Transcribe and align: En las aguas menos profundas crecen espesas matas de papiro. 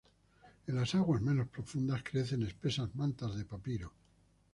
En 0.65 0.77
las 0.77 0.95
aguas 0.95 1.21
menos 1.21 1.47
profundas 1.47 2.01
crecen 2.01 2.41
espesas 2.41 2.89
matas 2.95 3.35
de 3.35 3.45
papiro. 3.45 3.93